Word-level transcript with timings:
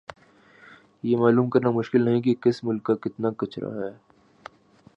یہ 1.03 1.17
معلوم 1.17 1.49
کرنا 1.49 1.69
مشکل 1.71 2.05
نہیں 2.05 2.21
کہ 2.21 2.33
کس 2.41 2.63
ملک 2.63 2.83
کا 2.85 2.95
کتنا 3.01 3.29
کچرا 3.37 3.69
ھے 3.75 3.91